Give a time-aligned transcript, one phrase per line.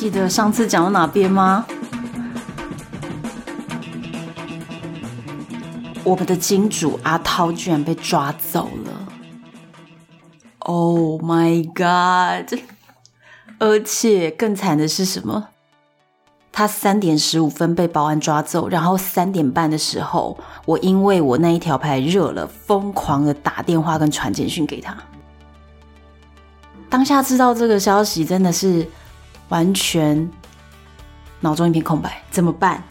[0.00, 1.66] 记得上次讲到哪边吗？
[6.02, 9.12] 我们的金主阿涛居然被抓走了
[10.60, 12.58] ！Oh my god！
[13.58, 15.48] 而且更惨的是什么？
[16.50, 24.96] 他三点十五分被保安抓走，然后三点半的时候，我因为我那一条牌热了，疯狂的打电话跟传简讯给他。
[26.88, 28.88] 当下知道这个消息，真的是
[29.50, 30.28] 完全
[31.40, 32.82] 脑中一片空白，怎么办？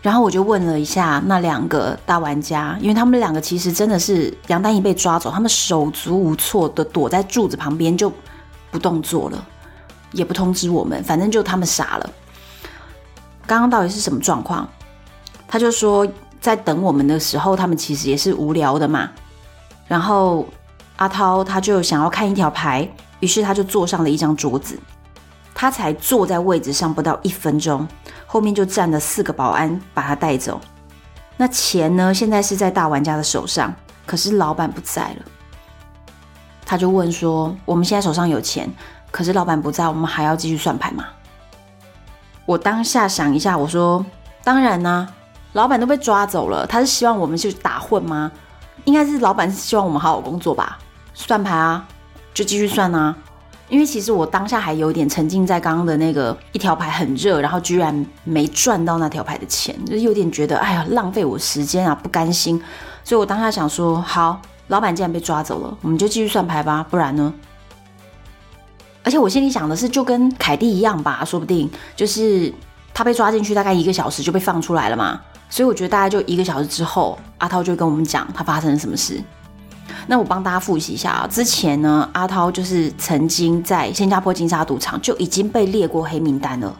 [0.00, 8.10] 然后我就问了一下那两个大玩家，因为他们两个其实真的是杨丹仪被抓走，他们手足无措的躲在柱子旁边就
[8.70, 9.44] 不动作了，
[10.12, 12.10] 也不通知我们，反正就他们傻了。
[13.46, 14.66] 刚刚到底是什么状况？
[15.48, 16.06] 他就说
[16.40, 19.10] 在等我们的时候，他们其实也是无聊的嘛。
[19.86, 20.46] 然后
[20.96, 22.88] 阿涛他就想要看一条牌，
[23.20, 24.78] 于是他就坐上了一张桌子。
[25.54, 27.86] 他才坐在位置上不到一分钟，
[28.26, 30.60] 后面就站了四个保安把他带走。
[31.36, 32.14] 那钱呢？
[32.14, 33.74] 现在是在大玩家的手上，
[34.06, 35.24] 可是老板不在了。
[36.64, 38.70] 他就问说：“我们现在手上有钱，
[39.10, 41.06] 可是老板不在，我们还要继续算牌吗？”
[42.46, 44.04] 我当下想一下，我说
[44.44, 45.08] ：“当然啦，
[45.54, 48.30] 老板都被抓走了，他是希望我们去打混吗？
[48.84, 50.78] 应该是老板是希望我们好好工作吧？
[51.14, 51.86] 算牌啊，
[52.38, 53.16] 就继续算啊。”
[53.68, 62.62] 因为其实我当下还有点沉浸在刚刚的那个一条牌很热，然后居然没赚到那条牌的钱，就有点觉得哎呀浪费我时间啊，不甘心。
[63.04, 67.34] 所以我当下想说，好，老板既然被抓走了，我们就继续算牌吧，不然呢？
[69.02, 72.50] 而且我心里想的是，就跟凯蒂一样吧，说不定就是
[72.94, 75.20] 他被抓进去大概一个小时就被放出来了嘛。
[75.50, 79.22] 所以我觉得大概就一个小时之后，阿涛就跟我们讲他发生了什么事。
[80.10, 86.74] 那我帮大家复习一下啊，之前呢，阿涛就是曾经在新加坡金沙赌场就已经被列过黑名单了，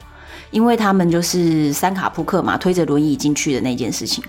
[0.51, 4.25] 因为他们就是三卡扑克嘛，推着轮椅进去的那件事情，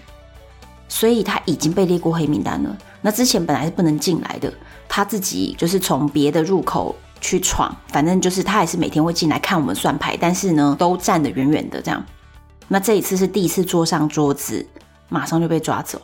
[0.90, 2.78] 所以他已经被列过黑名单了。
[3.02, 4.54] 那之前本来是不能进来的，
[4.90, 12.04] 他自己就是从别的入口去闯，反正就是他还是每天会进来看我们算牌，但是呢，都站得远远的这样。
[12.68, 14.68] 那这一次是第一次坐上桌子，
[15.08, 16.02] 马上就被抓走。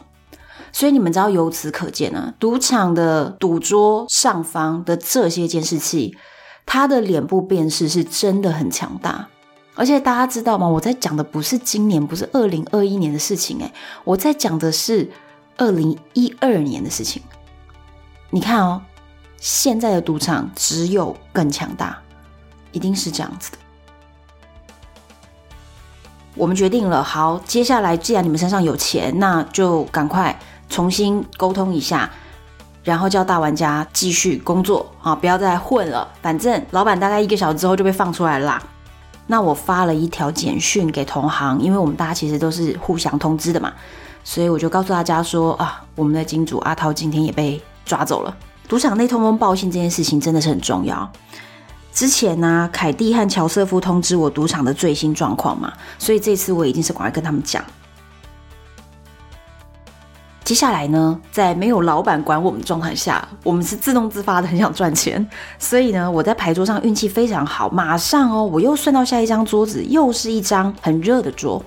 [0.75, 6.17] 所以你们知道，由此可见啊，赌场的赌桌上方的这些监视器，
[6.65, 9.29] 它的脸部辨识是真的很强大。
[9.75, 10.67] 而且大家知道吗？
[10.67, 13.71] 我在讲的不是今年，不是二零二一年的事情，诶，
[14.03, 15.09] 我在讲的是
[15.55, 17.23] 二零一二年的事情。
[18.29, 18.81] 你看哦，
[19.37, 21.97] 现在的赌场只有更强大，
[22.73, 23.57] 一定是这样子的。
[26.35, 30.37] 我们决定了，好，接下来既然你们身上有钱，那就赶快。
[30.69, 32.09] 重新沟通一下，
[32.83, 36.07] 然后叫大玩家继续工作啊，不要再混了。
[36.21, 38.63] 反正老板大概一个小时之后就被放出来了啦。
[39.27, 43.73] 那我发了一条简讯给同行，因为我们大家其实都是互相通知的嘛，
[44.23, 48.35] 所以我就告诉大家说啊，我们的金主阿涛今天也被抓走了。
[48.67, 51.11] 赌场内通风报信这件事情真的是很重要。
[51.91, 57.63] 之前呢、啊，凯蒂和乔瑟夫通知我赌场的最新状况嘛，所以这次我一定是赶快跟他们讲。
[60.45, 71.61] 接下来呢，在没有老板管我们的状态下，我们是自动自发的很想赚钱， 所以呢，我在牌桌上运气非常好，马上哦，我又算到下一张桌子，又是一张很热的桌。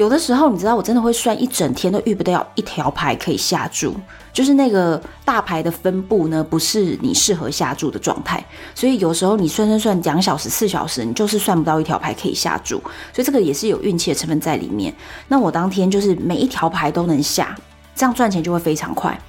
[0.00, 3.94] 有的时候，你知道，我真的会算一整天都遇不到一条牌可以下注，
[4.32, 8.42] 就是那个大牌的分布呢，不是你适合下注的状态，
[8.74, 12.78] 所以有时候你算算算两小时、四小时，你就是算不到一条牌可以下注，
[13.12, 14.94] 所以这个也是有运气的成分在里面。
[15.28, 17.54] 那我当天就是每一条牌都能下，
[17.94, 19.20] 这样赚钱就会非常快。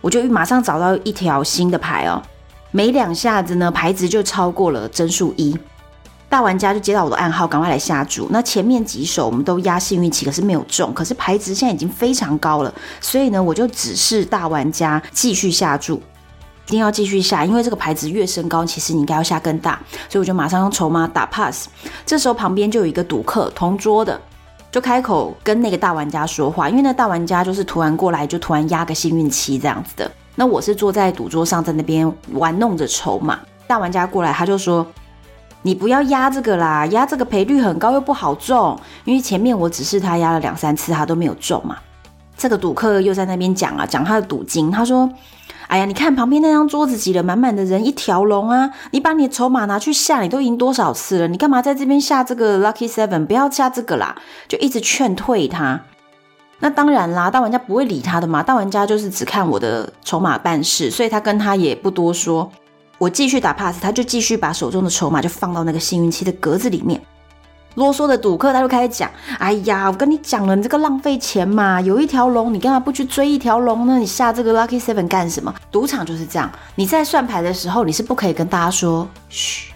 [0.00, 2.22] 我就马上找到一条新的牌哦，
[2.70, 5.54] 没两下子呢，牌值就超过了帧数一。
[6.28, 8.26] 大玩家就接到我的暗号，赶快来下注。
[8.30, 10.92] 那前面几手我们都压幸运期，可是没有中。
[10.92, 16.02] 可是牌值现在已经非常高了，所以呢，我就指示大玩家继续下注。
[16.66, 19.80] 一定要继续下，因为这个牌子越升高，其实你应该要下更大。
[20.08, 21.68] 所以我就马上用筹码打 pass。
[22.04, 24.20] 这时候旁边就有一个赌客同桌的，
[24.72, 30.10] 就开口跟那个大玩家说话，因为那大玩家就是突然过来，就突然压个幸运七这样子的。
[30.34, 33.38] 那我是坐在赌桌上，在那边玩弄着筹码。
[33.68, 34.84] 大玩家过来，他就说
[35.66, 41.76] ：“你不要压这个啦，压这个赔率很高又不好中，因为前面我只是他压了两三次，他都没有中嘛。”
[42.38, 45.10] 这个赌客又在那边讲啊，讲他的赌金，他说。
[45.68, 48.70] 哎呀，你看旁边那张桌子挤了满满的人，一条龙啊！
[48.92, 51.26] 你把你的筹码拿去下，你都赢多少次了？
[51.26, 53.26] 你干嘛在这边下这个 Lucky Seven？
[53.26, 54.14] 不要下这个啦！
[54.46, 55.80] 就一直劝退他。
[56.60, 58.44] 那当然啦，大玩家不会理他的嘛。
[58.44, 62.48] 大玩家就是只看我的筹码办事，所以他跟他也不多说。
[62.98, 67.00] 我继续打 pass，他就继续把手中的筹码就放到那个幸运七的格子里面。
[67.74, 71.78] 啰嗦的赌客他就开始讲：“哎呀，我跟你讲了，你这个浪费钱嘛！
[71.78, 73.98] 有一条龙，你干嘛不去追一条龙呢？
[73.98, 75.54] 你下这个 Lucky Seven 干什么？
[75.70, 79.74] 赌场就是这样，你在算牌的时候，你是不可以跟大家说‘嘘’，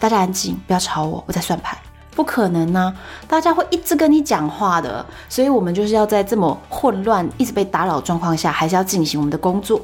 [0.00, 1.78] 大家安静，不要吵我，我在算牌，
[2.16, 2.92] 不可能呢、
[3.28, 5.06] 大家会一直跟你讲话的。
[5.28, 9.80] 所以我们就是要在这么混乱、一直被打扰状况下，还是要进行我们的工作。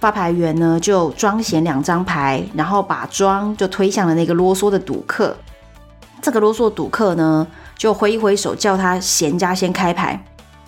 [0.00, 5.36] 发牌员呢，就装闲两张牌，然后把庄就推向了那个啰嗦的赌客。”
[6.22, 7.46] 这个啰嗦赌客呢，
[7.76, 10.24] 就挥一挥手，叫他闲家先开牌。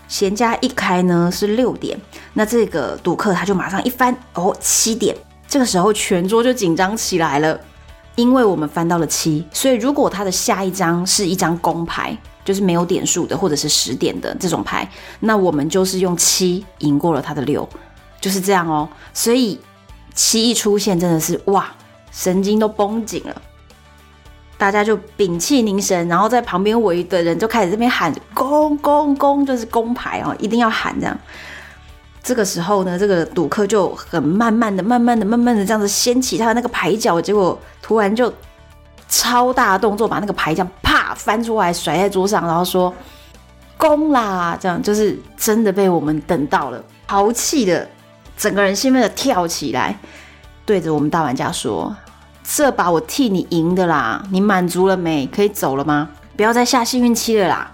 [0.09, 1.97] 闲家一开呢是六点，
[2.35, 5.15] 那这个赌客他就马上一翻，哦，七点。
[5.47, 7.59] 这个时候全桌就紧张起来了，
[8.17, 14.89] 因为我们翻到了七，所以如果他的下一张是一张公牌，就是没有点数的，或者是十点的这种牌，
[15.21, 17.69] 那我们就是用七赢过了他的六，
[18.21, 18.89] 就是这样哦。
[19.13, 19.61] 所以
[20.15, 21.67] 七一出现，真的是哇，
[22.13, 23.43] 神经都绷紧了。
[24.59, 31.19] 大家就屏气凝神，然后在旁边围的人就开始这边喊“公公公”，就是公牌哦，一定要喊这样。
[32.23, 38.31] 这个时候呢，这个赌客就很慢慢的、慢慢的、慢慢的这样子掀起他的那个牌角，结果突然就
[39.09, 42.93] 超大的动作，把那个牌这样啪翻出来，甩在桌上，然后说
[43.79, 47.89] “公啦”，这样就是真的被我们等到了，豪气的，
[48.41, 49.99] 整个人兴奋的跳起来，
[50.65, 51.95] 对着我们大玩家说。
[52.43, 55.27] 这把我替你赢的啦，你满足了没？
[55.27, 56.09] 可以走了吗？
[56.37, 57.71] 不要再下幸运期了啦！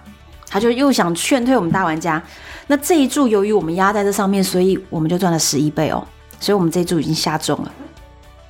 [0.48, 2.20] 他就又想劝退我们大玩家。
[2.66, 6.04] 那这一注由于我们压在这上面，所以我们就赚了十一倍哦。
[6.40, 7.72] 所以我们这一注已经下中了。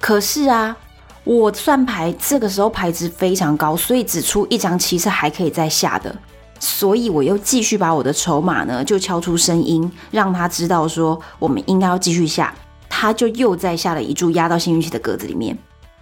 [0.00, 0.74] 可是啊，
[1.22, 6.16] 我算牌这个时候牌值非常高，所以只出一张七是还可以再下的。
[6.58, 12.54] 所以我又继续把我的筹码呢，就敲出声音，让他知道说我们应该要继续下。
[12.88, 15.56] 他就又再下了一注，压到幸运七的格子里面。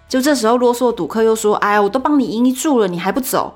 [0.09, 3.55] 就这时候，啰嗦赌客又说：“哎呀，我都帮你赢一注了，你还不走？”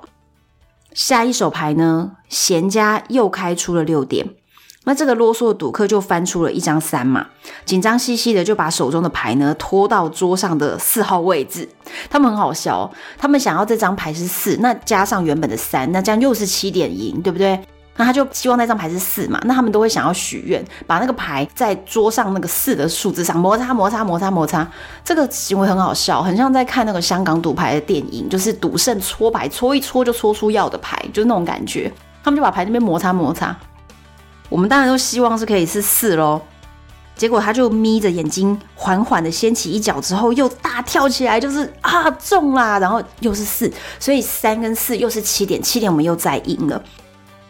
[0.93, 4.27] 下一手牌呢，闲家又开出了六点，
[4.89, 7.27] 那这个啰嗦的赌客就翻出了一张三嘛，
[7.67, 11.69] 紧张兮兮的就把手中的牌呢拖到桌上的四号位置。
[12.09, 17.61] 他们很好笑，他们想要这张牌是四，那加上原本的三，那这样又是七点赢，对不对？
[17.99, 24.67] 那他就希望那张牌是四嘛，那他们都会想要许愿，把那个牌在桌上那个四的数字上摩擦摩擦摩擦摩擦，
[25.05, 31.93] 这个行为很好笑，很像在看那个香港赌牌的电影，就是赌圣搓牌搓一搓就搓出要的牌，就是那种感觉。
[32.25, 33.57] 他们就把牌那边摩擦摩擦，
[34.49, 36.41] 我们当然都希望是可以是四喽。
[37.17, 43.69] 结果他就眯着眼睛，缓缓的掀起一脚之后，又大跳起来，就是啊中啦，然后又是四，
[43.99, 46.81] 所以三跟四又是七点，七点我们又再赢了。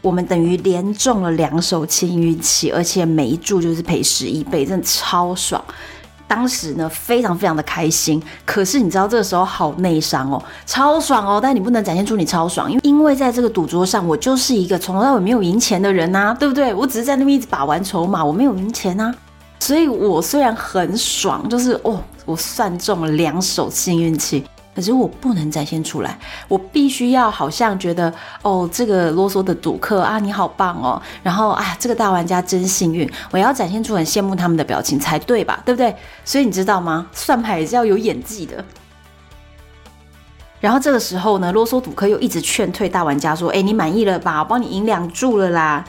[0.01, 5.63] 我们等于连中了两手幸运七，而且每一注就是赔十一倍，真的超爽。
[6.29, 8.23] 当时呢，非常非常的开心。
[8.45, 16.75] 可是你知道这个时候好内伤哦，超爽哦，但你不能展现出你超爽，因为因为在这个赌桌上，我就是一个从头到尾没有赢钱的人呐、啊，对不对？
[16.75, 19.13] 我只是在那边一直把玩筹码，我没有赢钱呐、
[19.59, 24.45] 所以我虽然很爽，就是哦，我算中了两手幸运气。
[24.79, 26.17] 可是我不能展现出来，
[26.47, 35.61] 我必须要好像觉得哦，这个啰嗦的赌客啊，你好棒哦，然后啊，这个大玩家真幸运，我要展现出很羡慕他们的表情才对吧？
[35.65, 35.93] 对不对？
[36.25, 37.09] 所以你知道吗？
[37.11, 38.65] 算牌也是要有演技的。
[40.61, 44.39] 然后这个时候呢，啰嗦赌客又一直劝退大玩家说：“哎，你满意了吧？
[44.39, 45.85] 我帮你赢两注了啦。”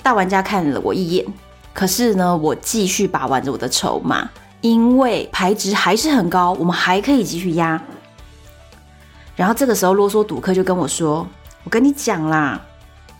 [0.00, 1.26] 大玩家看了我一眼，
[1.74, 4.30] 可是呢，我继续把玩着我的筹码，
[4.60, 7.82] 因为牌值还是很高，我们还可以继续压。
[9.38, 11.24] 然后这个时候，啰嗦赌客就跟我说
[11.62, 12.60] ：“我跟你讲啦，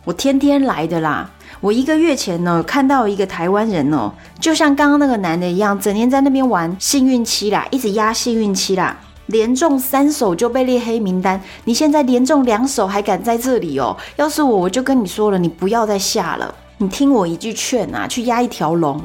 [0.05, 1.31] 我天天来的啦。
[1.61, 11.41] 我一个月前呢，看到一个台湾人哦，就像刚刚那个男的一样，整天在那边玩幸运七啦，一直压幸运七啦，连中三手就被列黑名单。
[11.63, 13.97] 你现在连中两手还敢在这里哦？
[14.17, 16.53] 要是我，我就跟你说了，你不要再下了。
[16.79, 19.01] 你听我一句劝啊，去压一条龙。”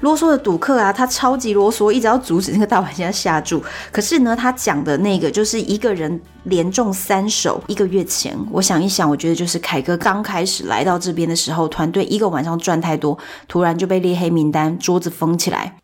[0.00, 3.62] 啰嗦的赌客啊，他超级啰嗦，一直要阻止那个大玩家下注。
[3.90, 7.62] 可是呢，他讲的那个就是一个人连中三手。
[7.66, 15.76] 一个月前，我想一想，我觉得就是凯哥刚开始来到这边的时候，团队一个晚上赚太多，突然就被列黑名单，桌子封起来，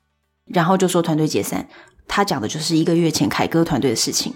[0.47, 1.67] 然后就说团队解散。
[2.07, 4.33] 他讲的就是一个月前凯哥团队的事情。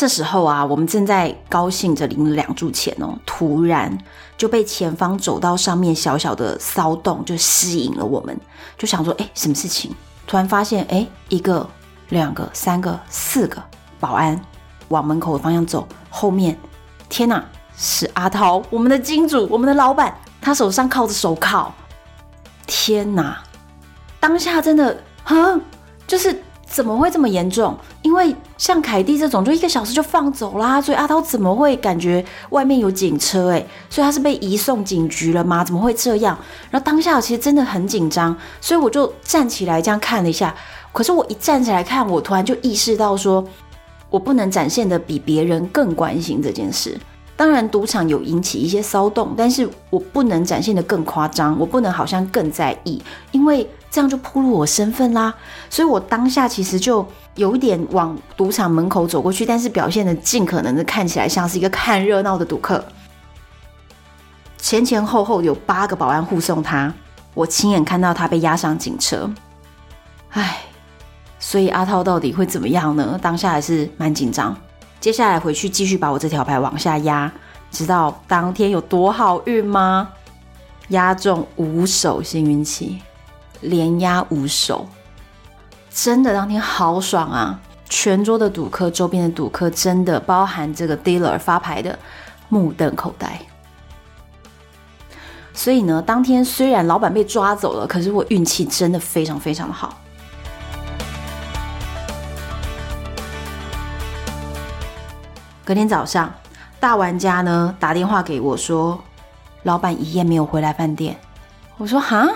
[0.00, 3.98] 这时候啊，我们正在高兴着领了两注钱哦，突然
[4.38, 8.34] 就被前方走道上面小小的骚动就吸引了我们，
[8.78, 9.94] 就想说，哎，什么事情？
[10.26, 11.68] 突然发现，哎，一个、
[12.08, 13.62] 两个、三个、四个
[13.98, 14.40] 保安
[14.88, 16.58] 往门口的方向走，后面，
[17.10, 17.44] 天哪，
[17.76, 21.70] 是阿涛，我们的金主，我们的老板，他手上铐着手铐，
[22.66, 23.42] 天哪，
[24.18, 25.60] 当下真的，哈，
[26.06, 26.42] 就是。
[26.70, 27.76] 怎么会这么严重？
[28.02, 33.48] 因为像凯蒂这种，就一个小时就放走啦，所以阿涛怎么会感觉外面有警车？
[33.48, 35.64] 诶，所以他是被移送警局了吗？
[35.64, 36.38] 怎么会这样？
[36.70, 40.54] 然后当下其实真的很紧张，所以我就站起来这样看了一下。
[40.92, 43.44] 可是我一站起来看，我突然就意识到说，
[44.08, 46.96] 我不能展现得比别人更关心这件事。
[47.36, 55.34] 当然，赌场有引起一些骚动，但是我不能展现得更夸张，我不能好像更在意，因为这样就暴露我身份啦。
[55.68, 62.84] 所以我当下其实就有一点往赌场门口走过去，但是表现得尽可能的看起来像是一个看热闹的赌客。
[64.58, 66.92] 前前后后有八个保安护送他，
[67.34, 69.30] 我亲眼看到他被押上警车。
[70.30, 70.58] 唉，
[71.38, 73.18] 所以阿涛到底会怎么样呢？
[73.20, 74.56] 当下还是蛮紧张。
[75.00, 77.32] 接下来回去继续把我这条牌往下压，
[77.70, 80.10] 知道当天有多好运吗？
[80.88, 83.00] 压中五手幸运期，
[83.60, 84.86] 连压五手，
[85.90, 87.60] 真的当天好爽啊！
[87.88, 91.98] 全桌的赌客、周边的赌客，真的包含这个 dealer 发牌的，
[92.48, 93.40] 目瞪口呆。
[95.52, 99.98] 所以呢，当天虽然老板被抓走了，可是我运气真的非常非常的好。
[105.64, 106.32] 隔天早上，
[106.78, 109.02] 大玩家呢打电话给我说，
[109.64, 111.18] 老板一夜没有回来饭店。
[111.76, 112.28] 我说哈，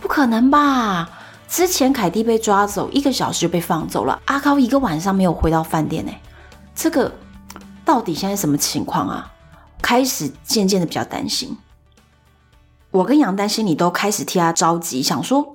[0.00, 1.08] 不可能吧？
[1.48, 6.12] 之前凯蒂被抓走一个小时就被放走了，阿高一个晚上没有回到饭店呢。
[6.74, 7.12] 这个
[7.84, 9.32] 到底现在什么情况啊？
[9.80, 11.56] 开始渐渐的比较担心。
[12.90, 15.54] 我跟杨丹心里都开始替他着急，想说，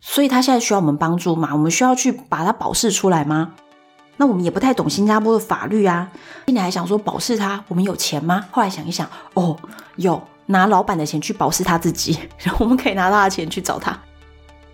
[0.00, 1.50] 所以他现在需要我们帮助吗？
[1.52, 3.52] 我们需要去把他保释出来吗？
[4.18, 6.10] 那我们也不太懂新加坡的法律啊，
[6.46, 8.44] 心里还想说保释他，我们有钱吗？
[8.50, 9.56] 后来想一想，哦，
[9.96, 13.98] 有拿老板的钱去保释他自己， 然后我们可以拿他的钱去找他。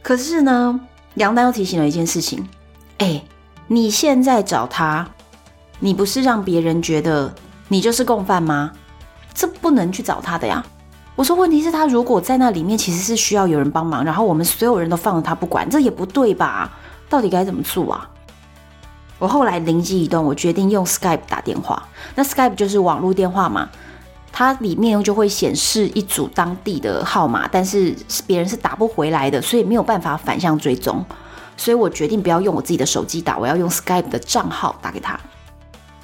[0.02, 0.80] 可是呢，
[1.14, 2.48] 杨丹又提醒了一件事情，
[2.98, 3.22] 哎，
[3.66, 5.08] 你现在找他，
[5.80, 7.34] 你不是让别人觉得
[7.68, 8.72] 你就是共犯吗？
[9.34, 10.64] 这不能去找他的呀。
[11.14, 16.70] 我说，问题是他如果在那里面其实是需要有人帮忙，然后我们所有人都放了他不管，这也不对吧？
[17.08, 18.08] 到底该怎么做啊？
[19.18, 21.88] 我后来灵机一动，我决定用 Skype 打电话。
[22.14, 23.68] 那 Skype 就是网络电话嘛，
[24.38, 27.92] 它里面就会显示一组当地的号码，但是
[28.24, 31.04] 别人是打不回来的，所以没有办法反向追踪。
[31.56, 35.18] 所以我决定不要用我自己的手机打，我要用 Skype 的账号打给他。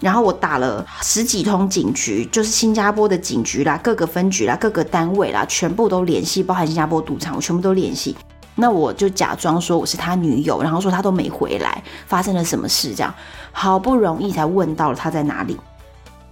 [0.00, 8.16] 然后我打了十几通警局，就是新加坡的警局啦、各个分局啦、各个单位啦，全部都联系，包含新加坡赌场，我全部都联系。
[8.56, 12.92] 那我就假装说我是他女友，然后说他都没回来，发生了什么事？
[12.96, 13.14] 这样
[13.52, 15.56] 好不容易才问到了他在哪里。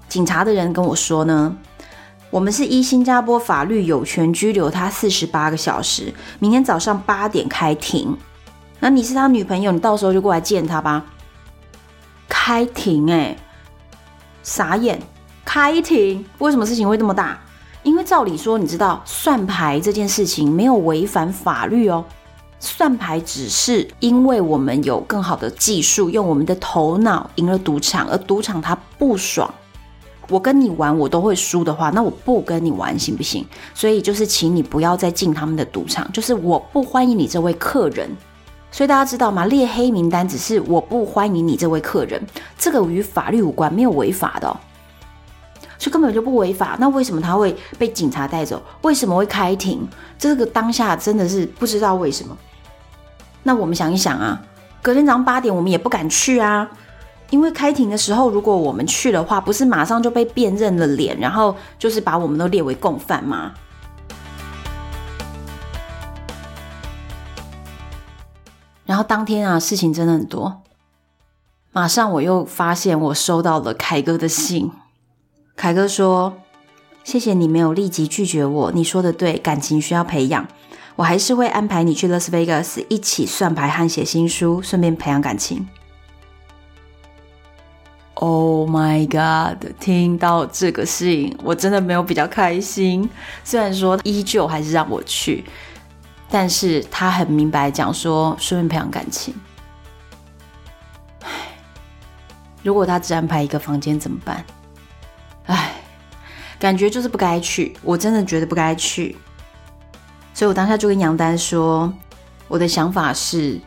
[0.09, 1.57] 警察的人跟我说呢，
[2.33, 8.17] 我们是依新加坡法律有权拘留他四十八个小时，明天早上八点开庭。
[8.81, 11.05] 那你是他女朋友，你到时候就过来见他吧。
[12.27, 13.37] 开庭欸，
[14.43, 14.99] 傻眼！
[15.45, 17.39] 开庭，为什么事情会这么大？
[17.83, 22.03] 因为照理说，你知道算牌这件事情没有违反法律哦。
[22.59, 29.53] 算牌只是因为我们有更好的技术，用我们的头脑赢了赌场，而赌场他不爽。
[30.33, 33.47] 我跟你玩我都会输的话，那我不跟你玩行不行？
[33.75, 38.09] 所以就是请你不要再进他们的赌场，就是我不欢迎你这位客人。
[38.71, 39.45] 所以大家知道吗？
[39.45, 42.19] 列黑名单只是我不欢迎你这位客人，
[42.57, 44.57] 这个与法律无关，没有违法的哦。
[45.77, 48.63] 就根本就不违法，那为什么他会被警察带走？
[48.81, 49.87] 为什么会开庭？
[50.19, 52.35] 这个当下真的是不知道为什么。
[53.43, 54.41] 那我们想一想啊，
[54.81, 56.67] 隔天早上八点我们也不敢去啊，
[57.33, 63.55] 因为开庭的时候如果我们去的话，不是马上就被辨认了脸，然后就是把我们都列为共犯吗？
[68.85, 70.61] 然后当天啊，事情真的很多，
[71.73, 74.71] 马上我又发现我收到了凯哥的信。
[75.57, 76.35] 凯哥说
[77.03, 78.73] ：“谢谢你没有立即拒绝我。
[78.73, 80.47] 你说的对，感情需要培养，
[80.97, 85.67] 我还是会安排你去拉斯维加斯一起算牌和写新书，顺便培养感情。
[88.15, 89.59] Oh my god！
[89.81, 93.09] 听到这个事情，我真的没有比较开心。
[93.43, 95.45] 虽然说依旧还是让我去，
[96.31, 99.35] 但是他很明白讲说顺便培养感情。
[101.23, 101.29] 唉，
[102.63, 104.45] 如果他只安排一个房间怎么办？
[105.47, 105.73] 唉，
[106.59, 109.17] 感觉就是不该去，我真的觉得不该去。
[110.35, 111.93] 所以我当下就跟杨丹说，
[112.47, 113.59] 我的想法是。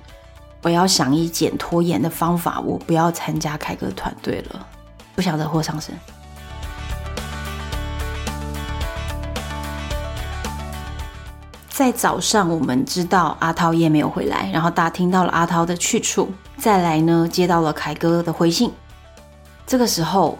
[0.66, 4.66] 我要想一点拖延的方法，我不要参加凯哥团队了，
[5.14, 5.94] 不想惹祸上身。
[11.70, 18.72] 在早上，我们知道阿涛夜没有回来，然后打听到了阿涛的去处，再来呢，接到了凯哥的回信。
[19.68, 20.36] 这个时候，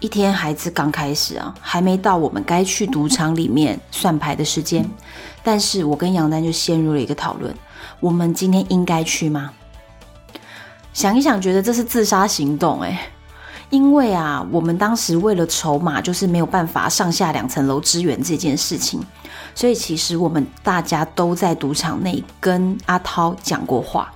[0.00, 4.88] 一天孩子刚开始啊，还没到我们该去赌场里面算牌的时间，
[5.42, 7.54] 但是我跟杨丹就陷入了一个讨论：
[8.00, 9.52] 我们今天应该去吗？
[10.96, 13.10] 想一想，觉得这是自杀行动哎，
[13.68, 19.04] 因为啊，我们当时为了筹码，就是没有办法上下两层楼支援这件事情，
[19.54, 24.10] 所以其实我们大家都在赌场内跟阿涛讲过话。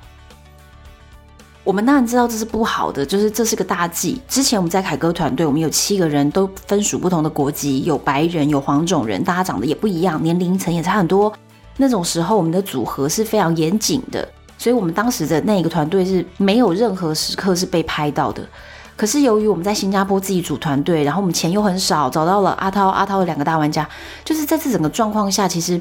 [1.65, 4.19] 我们当然知道这是不好的，就是这是个大忌。
[4.27, 11.31] 之前我们在凯哥团队，我们有七个人都分属不同的国籍，有白人，有黄种人，大家长得也不一样，年龄层也差很多。
[11.77, 14.27] 那种时候，我们的组合是非常严谨的。
[14.61, 18.47] 所以，我们当时的那个团队是没有任何时刻是被拍到的。
[18.95, 23.89] 可是，由于我们在新加坡自己组团队，然后我们钱又很少，找到了阿涛、阿涛的两个大玩家，
[24.23, 25.81] 就是在这整个状况下，其实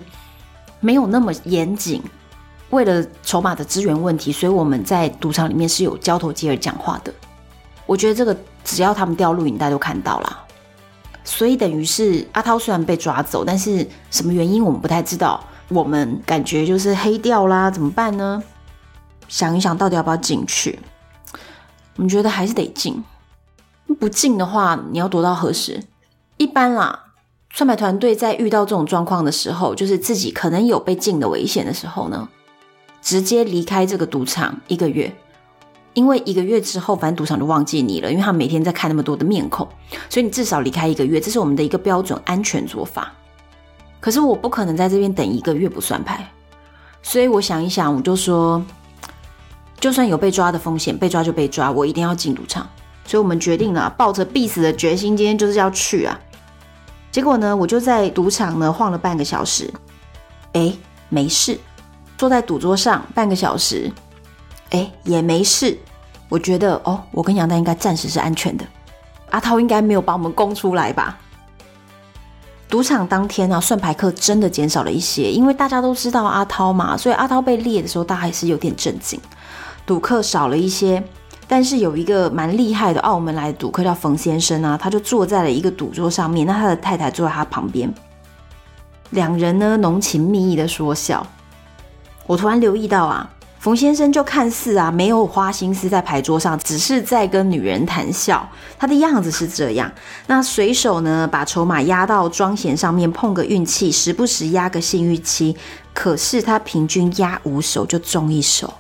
[0.79, 2.01] 没有那么严谨。
[2.69, 7.13] 为了筹码的资源问题，所以我们在赌场里面是有交头接耳讲话的。
[7.85, 8.33] 我觉得这个
[8.63, 10.39] 只要他们掉录影带都看到了。
[11.25, 15.43] 所以，等于是阿涛虽然被抓走，但是什么原因我们不太知道。
[15.67, 18.41] 我们感觉就是黑掉啦，怎么办呢？
[19.29, 20.77] 想一想，到底要不要进去？
[21.95, 23.01] 我们觉得还是得进。
[23.99, 25.81] 不进的话，你要躲到何时？
[26.37, 27.05] 一般啦，
[27.53, 32.27] 算牌团队在遇到这种状况的时候，就是自己可能有被禁的危险的时候呢，
[33.01, 35.15] 直接离开这个赌场一个月。
[35.93, 39.67] 因为一个月之后，反正赌场就忘记你了，因为他每天在看那么多的面孔，
[40.09, 43.11] 所以你至少离开一个月，这是我们的一个标准安全做法。
[43.99, 46.31] 可是我不可能在这边等一个月不算牌，
[47.01, 48.63] 所以我想一想，我就说。
[49.79, 52.67] 就算有被抓的风险，被抓就被抓，我一定要进赌场。
[53.05, 56.19] 所以我们决定了，抱着必死的决心，今天就是要去啊。
[57.11, 59.73] 结果呢，我就在赌场呢晃了半个小时，
[60.53, 60.71] 哎，
[61.09, 61.57] 没事。
[62.17, 63.91] 坐在赌桌上半个小时，
[64.71, 65.77] 哎，也没事。
[66.27, 68.65] 我觉得哦，我跟杨丹应该暂时是安全的。
[69.29, 71.17] 阿涛应该没有把我们供出来吧？
[72.67, 79.19] 赌场当天啊，算牌客真的减少了一些，因为大家都知道阿涛嘛，所以阿涛被列的时候，大家还是有点震惊。
[79.89, 81.03] 赌客少了一些，
[81.47, 87.91] 但是有一个蛮厉害的澳门来的赌客叫冯先生啊，他就坐在了一个赌桌上面，那他的太太坐在他旁边，
[89.09, 91.25] 两人呢浓情蜜意的说笑。
[92.27, 98.47] 我突然留意到啊，冯先生就看似啊没有花心思在牌桌上，只是在跟女人谈笑，
[98.77, 99.91] 他的样子是这样。
[100.27, 105.57] 那随手呢把筹码压到庄闲上面碰个运气，时不时压个幸运期，
[105.95, 108.71] 可是他平均压五手就中一手。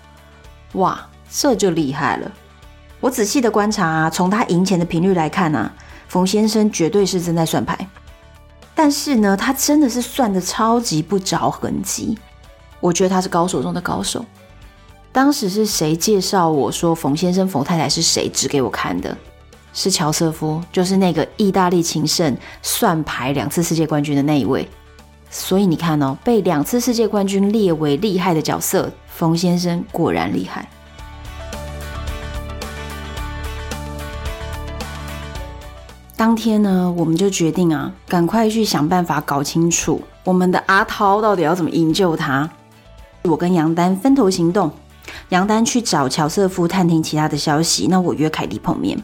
[0.73, 2.31] 哇，这就厉害了！
[2.99, 5.73] 我仔细的观察啊，从他赢钱的频率来看啊，
[6.07, 7.77] 冯先生绝对是正在算牌。
[8.75, 12.17] 但是呢，他真的是算的超级不着痕迹。
[12.79, 14.23] 我觉得他是高手中的高手。
[15.11, 19.17] 当时是谁介绍我说冯先生、冯太太是谁指给我看的？
[19.73, 24.67] 是乔瑟夫，就是那个意大利情圣，算牌两次世界冠军的那一位。
[25.29, 30.67] 所以你看哦，被两次世界冠军列为厉害的角色，冯先生果然厉害。
[36.15, 42.49] 当天呢，我们就决定啊，赶快去想办法搞清楚我们的阿涛到底要怎么营救他。
[43.21, 44.71] 我跟杨丹分头行动，
[45.29, 49.01] 杨丹去找乔瑟夫探听其他的消息，那我约凯蒂碰面。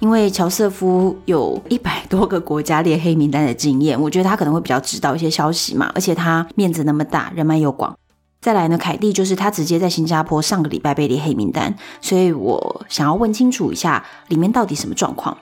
[0.00, 7.96] 因为乔瑟夫有一百多个国家列黑名单的经验，我觉得他可能会比较知道一些消息嘛，而且他面子那么大，人脉又广。
[8.40, 15.36] 再来呢，凯蒂就是他直接在新加坡上个礼拜被列黑名单，所以我想要问清楚一下里面到底什么状况。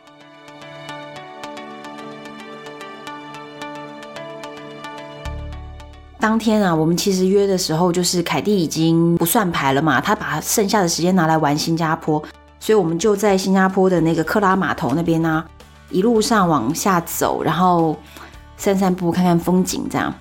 [6.18, 12.20] 当天啊，我们其实约的时候就是凯蒂已经不算牌了嘛，他把剩下的时间拿来玩新加坡。
[12.66, 15.44] 所以我们就在新加坡的那个克拉码头那边呢、
[15.88, 17.96] 一路上往下走，然后
[18.56, 20.12] 散散步，看看风景这样。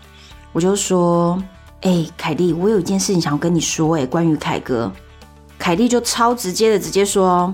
[0.53, 1.41] 我就说
[1.81, 4.91] ：“哎、欸，凯蒂，我有一件事情想要跟你说、欸，哎，关于凯哥。”
[5.57, 7.51] 凯蒂就超直接的直接说：“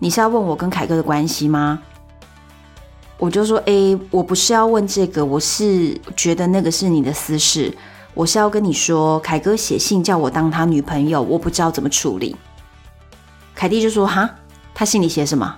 [0.00, 1.78] 你是要问我跟凯哥的关系吗？”
[3.20, 7.76] 我就说：“哎、我不是要问这个，我是觉得那个是你的私事。
[8.14, 12.34] 我是要跟你说，凯哥写信叫我当他女朋友，我不知道怎么处理。”
[13.60, 14.30] 凯蒂就说：“哈，
[14.72, 15.54] 他信里写什么？”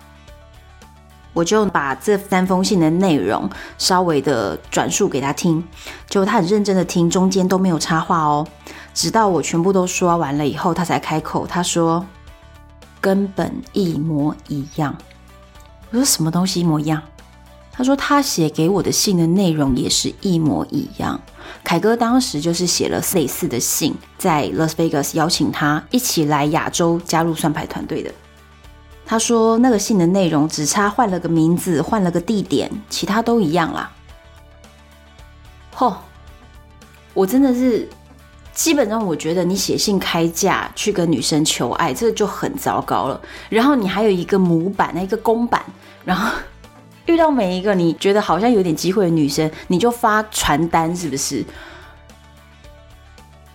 [1.33, 5.63] 我就把这三封信的内容稍微的转述给他听，
[6.09, 8.45] 结果他很认真的听，中间都没有插话哦。
[8.93, 11.47] 直到我全部都说完了以后，他才开口。
[11.47, 12.05] 他说
[13.01, 14.93] ：“根本一模一样。”
[15.93, 17.01] 我说：“什么东西一模一样？”
[17.73, 21.19] 他说：“他写给我的信的内容也是一模一样。”
[21.65, 28.13] 凯哥当时就是写了类似的信，在 Las Vegas 邀请他一起来亚洲加入算牌团队的。
[29.07, 33.91] 他说那个信的内容只差换了个名字，换了个地点，其他都一样啦。
[35.75, 35.95] 嚯，
[37.15, 37.89] 我真的是，
[38.53, 43.21] 基本上我觉得你写信开价去跟女生求爱，这个就很糟糕了。
[43.49, 45.63] 然后你还有一个模板，那一个公版，
[46.05, 46.31] 然后
[47.07, 51.45] 遇到每一个你觉得好像有点机会的女生，你就发传单，是不是？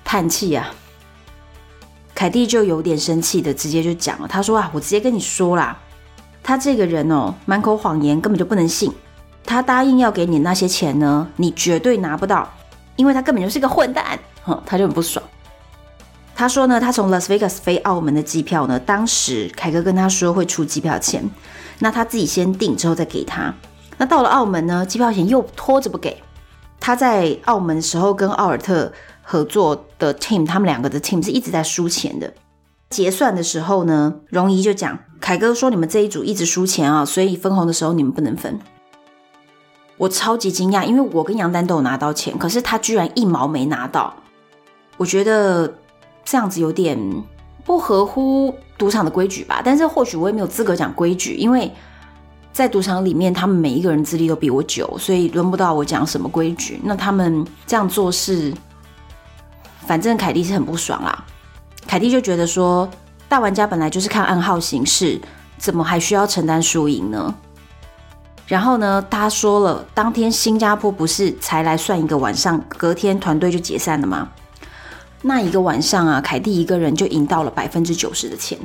[0.03, 0.69] 叹气呀。
[2.13, 4.27] 凯蒂就有点生气的，直接就讲了。
[4.27, 5.77] 他说啊，我直接跟你说啦，
[6.41, 8.91] 他这个人哦，满口谎言，根本就不能信。
[9.45, 12.51] 他答应要给你那些钱呢，你绝对拿不到，
[12.95, 14.17] 因为他根本就是个混蛋。
[14.43, 15.23] 哼，他就很不爽。
[16.37, 21.27] 他说呢，他从 Las Vegas 飞澳门的机票呢，当时凯哥跟他说会出机票钱，
[21.79, 23.51] 那他自己先订之后再给他。
[23.97, 26.21] 那到了澳门呢，机票钱又拖着不给。
[26.79, 28.93] 他在澳门的时候跟奥尔特。
[29.29, 32.31] 合作的 team，他们两个的 team 是一直在输钱的。
[32.89, 38.57] 结算的时候呢，荣仪就讲：“凯哥说你们这一组一直输钱啊，所以分红的时候你们不能分。”
[39.97, 44.15] 我超级惊讶，因为我跟杨丹都有拿到钱，可是他居然一毛没拿到。
[44.95, 45.73] 我觉得
[46.27, 46.99] 这样子有点
[47.63, 49.61] 不合乎赌场的规矩吧。
[49.63, 51.71] 但是或许我也没有资格讲规矩，因为
[52.51, 56.81] 在赌场里面，他们每一个人资历都比我久，所以轮不到我讲什么规矩。
[56.83, 58.53] 那他们这样做事。
[59.85, 61.23] 反正凯蒂是很不爽啦，
[61.87, 62.89] 凯蒂就觉得说，
[63.29, 65.17] 大玩家本来就是看暗号行事，
[65.57, 67.33] 怎么还需要承担输赢呢？
[68.47, 74.27] 然后呢，他说了，当天新加坡不是才来算一个晚上，隔天团队就解散了吗？
[75.21, 78.57] 那一个晚上啊，凯蒂一个人就赢到了百分之九十的钱，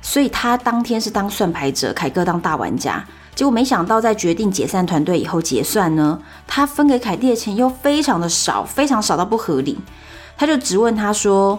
[0.00, 3.04] 所以他当天是当算牌者，凯哥当大玩家。
[3.34, 9.78] 结果没想到，在决定解散团队以后结算呢，他分给凯蒂的钱又非常的少，非常少到不合理。
[10.36, 11.58] 他就直问他说：“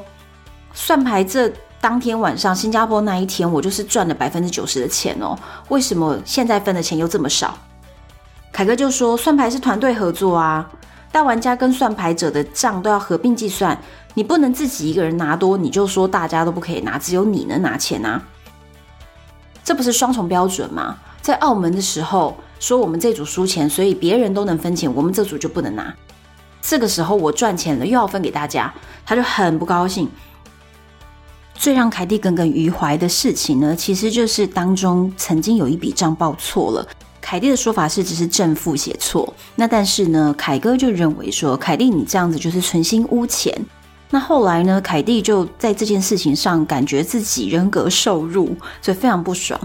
[0.73, 5.35] 算牌这当天晚上，新加坡那一天，我就是赚了百分之九十的钱哦，
[5.69, 7.57] 为什么现在分的钱又这么少？”
[8.51, 10.69] 凯哥就说：“算牌是团队合作啊，
[11.11, 13.77] 大玩家跟算牌者的账都要合并计算，
[14.13, 18.23] 你不能自己一个人拿多，你就说大家都不可以拿，只有你能拿钱啊，
[19.63, 25.93] 这不是双重标准吗？”在澳门的时候说我们这组输钱，所以别人都能分钱，我们这组就不能拿。
[26.61, 28.73] 这个时候我赚钱了，又要分给大家，
[29.05, 30.09] 他就很不高兴。
[31.53, 36.87] 最让凯蒂耿耿于怀的事情呢，其实就是当中曾经有一笔账报错了。
[37.21, 43.55] 凯蒂的说法是只是正负写错，那但是呢，凯哥就认为说凯蒂你这样子就是存心污钱。
[44.09, 49.57] 那后来呢，凯蒂就在这件事情上感觉自己人格受辱，所以非常不爽。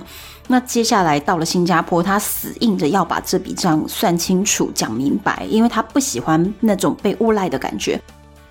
[0.46, 8.00] 那接下来到了新加坡，他死硬着要把这笔账算清楚、讲明白，因为他不喜欢那种被诬赖的感觉。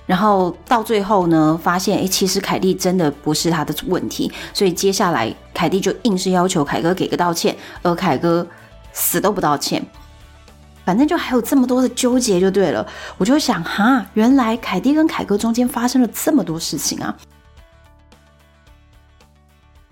[0.05, 8.45] 然后到最后呢，发现诶，其实凯蒂真的不是他的问题，所以接下来凯蒂就硬是要求凯哥给个道歉，而凯哥
[8.95, 9.86] 死都不道歉。
[10.84, 12.88] 反正就还有这么多的纠结就对了。
[13.17, 17.15] 我就想哈，原来凯蒂跟凯哥中间发生了这么多事情啊。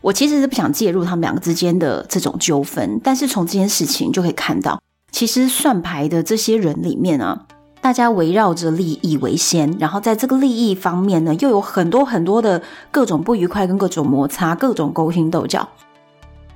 [0.02, 7.46] 我其实是不想介入他们两个之间的这种纠纷，但是从这件事情就可以看到，其实算牌的这些人里面啊，
[7.82, 12.62] 大家围绕着利益为先，然后在这个利益方面呢，又有很多很多的
[12.92, 15.68] 各种不愉快跟各种摩擦，各种勾心斗角。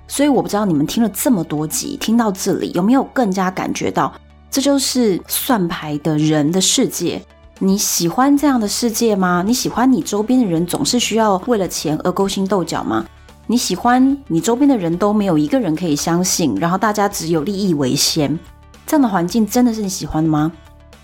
[0.07, 4.13] 所以我不知道你们听了这么多集，听到这里有没有更加感觉到，
[4.49, 7.21] 这就是算牌的人的世界？
[7.59, 9.43] 你喜欢这样的世界吗？
[9.45, 13.05] 你喜欢你周边的人总是需要为了钱而勾心斗角吗？
[13.47, 18.37] 你喜欢你周边的人都没有一个人可以相信，然后大家只有利益为先，
[18.85, 20.51] 这样的环境真的是你喜欢的吗？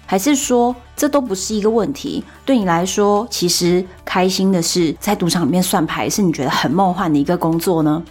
[0.06, 2.24] 还是说这都不是一个问题？
[2.46, 8.04] 对你来说，其实开心的是在赌场里面算牌，是你觉得很梦幻的一个工作呢？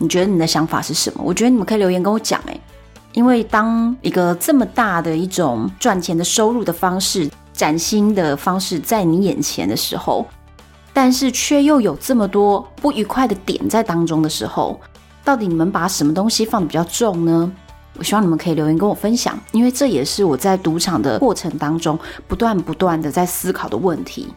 [0.00, 1.22] 你觉得你的想法是什么？
[1.22, 2.60] 我觉得你们可以留言跟我讲诶。
[3.12, 10.26] 因为当一个这么大的一种赚钱的收入的方式、崭新的方式在你眼前的时候，
[10.92, 14.80] 但是却又有这么多不愉快的点在当中的时候，
[15.22, 17.52] 到底你们把什么东西放得比较重呢？
[17.98, 24.32] 我希望你们可以留言跟我分享，因为这也是我在赌场的过程当中不断不断的在思考的问题。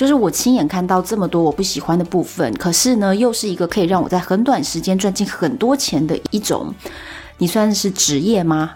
[0.00, 6.74] 就是我亲眼看到这么多我不喜欢的部分，可是呢，又是一个可以让我在很短时间赚进很多钱的一种，
[7.36, 8.70] 你算是职业吗？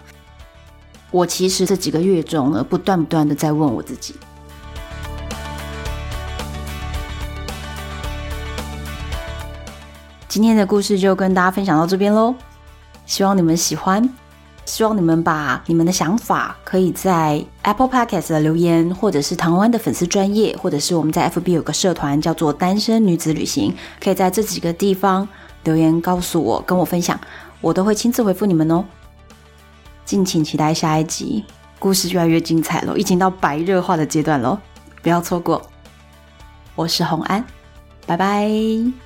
[1.09, 4.13] 我其实这几个月中呢，不断不断的在问我自己。
[10.27, 12.35] 今天的故事就跟大家分享到这边喽，
[13.07, 14.07] 希望你们喜欢。
[14.65, 23.73] 希望你们把你们的想法可以在 Apple Podcast 的留言，或者是台湾的粉丝专业，或者是我们在 FB 有个社团叫做“单身女子旅行”，
[24.03, 25.27] 可以在这几个地方
[25.63, 27.19] 留言告诉我，跟我分享，
[27.61, 28.83] 我都会亲自回复你们哦。
[30.03, 31.45] 敬请期待下一集，
[31.77, 34.59] 故事越来越精彩了，已经到白热化的阶段了，
[35.01, 35.61] 不要错过。
[36.75, 37.45] 我是洪安，
[38.05, 39.04] 拜拜。